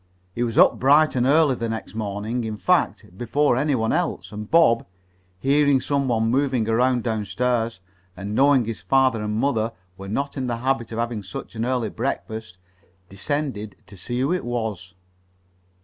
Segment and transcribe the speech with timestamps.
[0.33, 4.31] He was up bright and early the next morning in fact, before any one else,
[4.31, 4.83] and Bob,
[5.39, 7.79] hearing some one moving around downstairs,
[8.17, 11.65] and knowing his father and mother were not in the habit of having such an
[11.65, 12.57] early breakfast,
[13.09, 14.95] descended to see who it was.